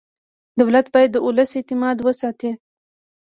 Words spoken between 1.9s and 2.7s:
وساتي.